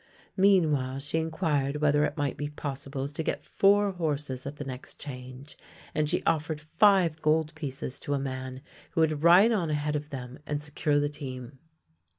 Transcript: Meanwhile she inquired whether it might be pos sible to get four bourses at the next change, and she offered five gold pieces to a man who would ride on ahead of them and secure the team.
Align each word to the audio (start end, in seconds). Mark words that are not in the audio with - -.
Meanwhile 0.35 0.97
she 1.01 1.19
inquired 1.19 1.75
whether 1.79 2.03
it 2.05 2.17
might 2.17 2.35
be 2.35 2.49
pos 2.49 2.87
sible 2.87 3.13
to 3.13 3.21
get 3.21 3.45
four 3.45 3.91
bourses 3.93 4.47
at 4.47 4.55
the 4.55 4.63
next 4.65 4.97
change, 4.99 5.55
and 5.93 6.09
she 6.09 6.23
offered 6.23 6.59
five 6.59 7.21
gold 7.21 7.53
pieces 7.53 7.99
to 7.99 8.15
a 8.15 8.19
man 8.19 8.63
who 8.89 9.01
would 9.01 9.21
ride 9.21 9.51
on 9.51 9.69
ahead 9.69 9.95
of 9.95 10.09
them 10.09 10.39
and 10.47 10.59
secure 10.59 10.99
the 10.99 11.07
team. 11.07 11.59